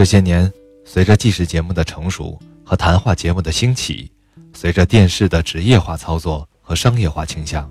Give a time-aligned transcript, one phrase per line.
[0.00, 0.50] 这些年，
[0.82, 4.10] 随着纪实节目的成熟和谈话节目的兴起，
[4.54, 7.70] 随着电视的职业化操作和商业化倾向，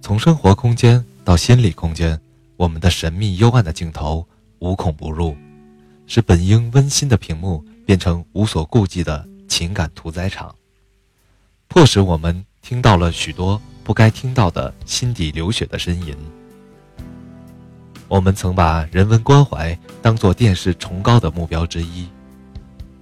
[0.00, 2.20] 从生活空间到心理空间，
[2.56, 4.26] 我们的神秘幽暗的镜头
[4.58, 5.36] 无孔不入，
[6.08, 10.52] 使本应温馨的屏幕变成无所顾忌的情感屠宰场，
[11.68, 16.16] 迫使我们听到了许多不该听到的心底流血的呻吟。
[18.12, 22.06] 我们曾把人文关怀当作电视崇高的目标之一，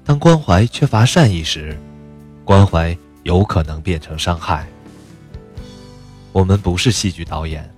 [0.05, 1.77] 当关怀缺乏善意时，
[2.45, 4.69] 关怀有可能变成伤害。
[6.31, 7.69] 我们不是戏剧导演，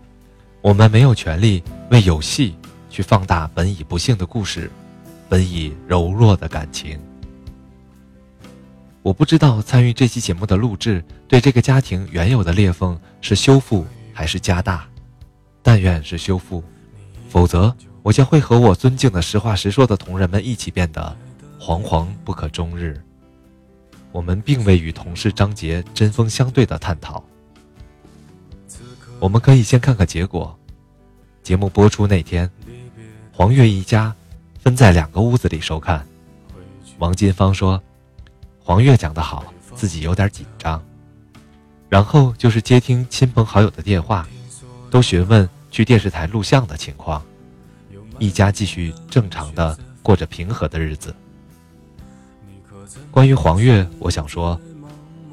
[0.60, 2.54] 我们没有权利为有戏
[2.90, 4.70] 去放大本已不幸的故事，
[5.26, 7.00] 本已柔弱的感情。
[9.00, 14.86] 我不知道参与这期节目的录制对这个家庭原有的裂缝是修复还是加大，
[15.62, 16.62] 但愿是修复。
[17.32, 21.16] 否则，我将会和我尊敬的实话实说的同仁们一起变得
[21.58, 23.02] 惶惶不可终日。
[24.12, 27.24] 我们并未与同事张杰针锋相对的探讨。
[29.18, 30.54] 我们可以先看看结果。
[31.42, 32.50] 节目播出那天，
[33.32, 34.14] 黄月一家
[34.60, 36.06] 分在两个屋子里收看。
[36.98, 37.82] 王金芳说
[38.62, 39.42] ：“黄月讲得好，
[39.74, 40.84] 自己有点紧张。”
[41.88, 44.28] 然后就是接听亲朋好友的电话，
[44.90, 45.48] 都询问。
[45.72, 47.24] 去电视台录像的情况，
[48.22, 51.12] 一家继续正常的过着平和的日子。
[53.10, 54.60] 关于黄月，我想说，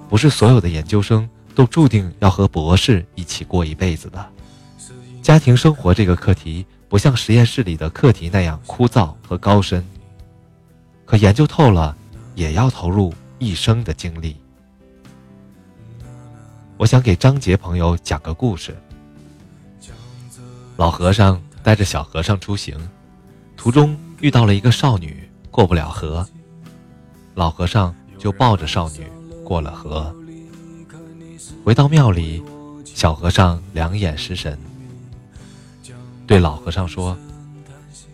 [0.09, 4.28] 不是所有的研究生都注定要和博士一起过一辈子的。
[5.22, 9.86] 家庭生活这个课题，不像实验室里的课题那样枯燥和高深，
[11.06, 11.95] 可研究透了，
[12.34, 14.36] 也要投入一生的精力。
[16.76, 18.76] 我想给张杰朋友讲个故事。
[20.76, 22.75] 老和尚带着小和尚出行，
[23.56, 26.28] 途中遇到了一个少女，过不了河。
[27.36, 29.06] 老和尚就抱着少女
[29.45, 30.11] 过了河。
[31.64, 32.44] 回到庙里，
[32.83, 34.58] 小和尚两眼失神，
[36.26, 37.16] 对老和尚说：“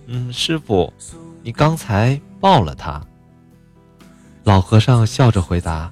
[0.08, 0.92] 嗯，师傅，
[1.42, 3.02] 你刚才抱了她。”
[4.44, 5.90] 老和尚笑着回答：“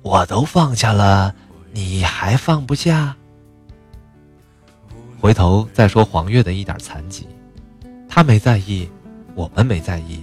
[0.00, 1.34] 我都放下了，
[1.74, 3.14] 你还放不下？”
[5.22, 7.28] 回头再说黄月的一点残疾，
[8.08, 8.90] 他没在意，
[9.36, 10.18] 我们没在意，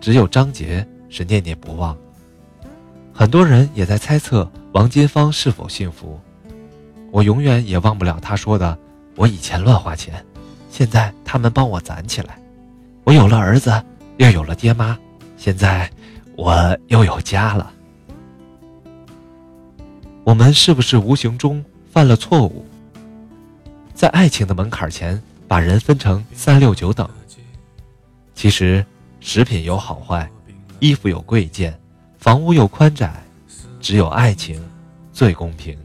[0.00, 1.98] 只有张杰是念念不忘。
[3.12, 6.20] 很多人也在猜测王金芳是否幸福。
[7.10, 8.78] 我永远也忘不了他说的
[9.18, 10.24] ：“我以前乱花钱，
[10.70, 12.38] 现在他们帮我攒起来。
[13.02, 13.72] 我有了儿子，
[14.18, 14.96] 又有了爹妈，
[15.36, 15.90] 现在
[16.36, 17.72] 我又有家了。”
[20.22, 22.64] 我们是不是无形中犯了错误？
[24.02, 27.08] 在爱情的门槛前，把人分成三六九等。
[28.34, 28.84] 其实，
[29.20, 30.28] 食品有好坏，
[30.80, 31.78] 衣服有贵贱，
[32.18, 33.22] 房屋有宽窄，
[33.80, 34.60] 只有爱情
[35.12, 35.78] 最公平。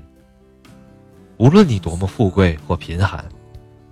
[1.37, 3.23] 无论你多么富贵或贫寒，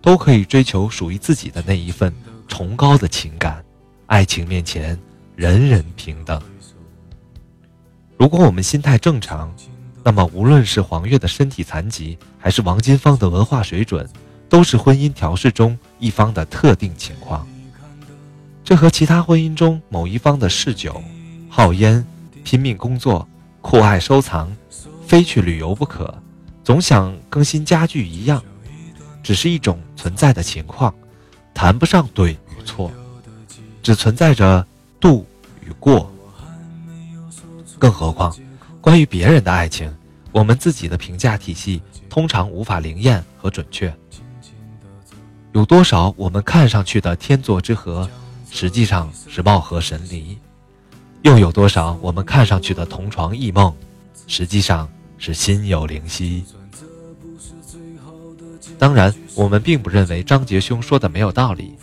[0.01, 2.11] 都可以追求属于自己的那一份
[2.47, 3.63] 崇高的情感。
[4.07, 4.99] 爱情面前，
[5.35, 6.41] 人人平等。
[8.17, 9.55] 如果我们心态正常。
[10.07, 14.07] 那么，无论是黄月的身体残疾，还是王金芳的文化水准，
[14.47, 17.45] 都是婚姻调试中一方的特定情况。
[18.63, 21.01] 这和其他婚姻中某一方的嗜酒、
[21.49, 22.05] 好烟、
[22.43, 23.27] 拼命工作、
[23.61, 24.55] 酷爱收藏、
[25.07, 26.13] 非去旅游不可、
[26.63, 28.39] 总想更新家具一样，
[29.23, 30.93] 只是一种存在的情况，
[31.51, 32.91] 谈不上对与错，
[33.81, 34.63] 只存在着
[34.99, 35.25] 度
[35.65, 36.11] 与过。
[37.79, 38.31] 更何况。
[38.85, 39.91] 关于别人的爱情，
[40.31, 43.91] 我们自己的评价体系通常无法灵验和准确。
[45.53, 48.07] 有多少我们看上去的天作之合，
[48.51, 50.37] 实际上是貌合神离；
[51.23, 53.75] 又有多少我们看上去的同床异梦，
[54.27, 56.45] 实际上是心有灵犀。
[58.77, 61.73] 当然，我们并不认为张杰兄说的没有道理。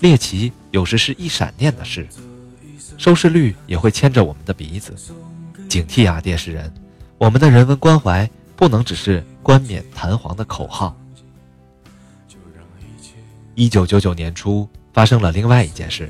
[0.00, 2.08] 猎奇有时是一闪念的事，
[2.96, 4.94] 收视率也会牵着我们的鼻子。
[5.68, 6.72] 警惕啊，电视人！
[7.18, 10.96] 我们的人文关怀不能只是冠冕堂皇的口号。
[13.54, 16.08] 一九九九年初发生了另外一件事，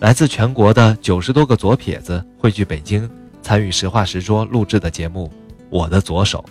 [0.00, 3.08] 来自全国的九十多个左撇子汇聚北京，
[3.42, 5.30] 参与实话实说录制的节目
[5.70, 6.44] 《我的左手》。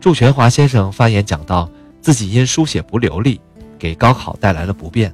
[0.00, 1.68] 祝全华先生发言讲到，
[2.00, 3.40] 自己因书写不流利，
[3.78, 5.12] 给高考带来了不便。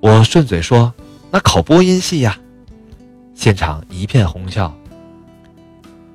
[0.00, 0.94] 我顺嘴说
[1.30, 2.38] ：“那考播音系呀。”
[3.38, 4.76] 现场一片哄笑。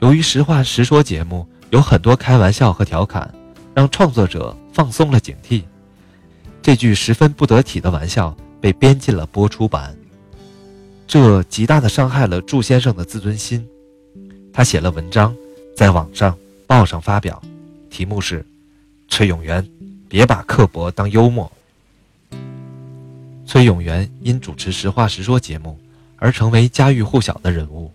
[0.02, 3.34] 由于实话实说节目有很多开玩笑和调侃，
[3.74, 5.64] 让创作者放松了警惕。
[6.62, 9.96] 这句十分不得体的玩笑被编进了播出版，
[11.08, 13.66] 这极大的伤害了祝先生的自尊心。
[14.52, 15.34] 他写了文章，
[15.78, 16.38] 在网上、
[16.68, 17.42] 报上发表，
[17.90, 18.42] 题目是
[19.08, 19.66] 《崔永元，
[20.10, 21.50] 别把刻薄当幽默》。
[23.46, 25.80] 崔永元因主持《实话实说》节目
[26.24, 27.92] 而成为家喻户晓的人物。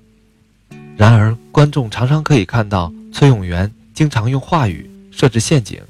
[0.98, 5.80] 然而，观众常常可以看到崔永元经常用话语设置陷阱，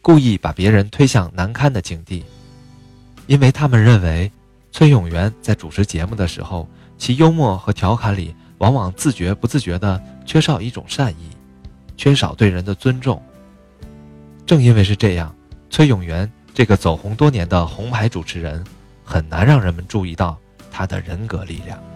[0.00, 2.24] 故意把别人推向难堪的境地，
[3.26, 4.32] 因为他们认为
[4.70, 6.66] 崔永元在主持节目的时候，
[6.96, 11.28] 其幽默和调侃里往往自觉不自觉地缺少一种善意，
[11.98, 13.22] 缺少对人的尊重。
[14.46, 15.34] 正因为是这样，
[15.68, 18.64] 崔永元这个走红多年的红牌主持人，
[19.04, 20.38] 很难让人们注意到
[20.72, 21.91] 他的人格力量。